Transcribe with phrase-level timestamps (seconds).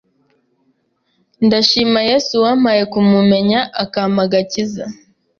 [1.45, 4.85] Ndashima Yesu wampaye kumumenya, akamapa agakiza,